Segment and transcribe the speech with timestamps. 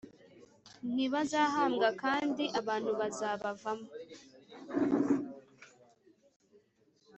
[0.93, 3.89] Ntibazahambwa kandi abantu bazabavamo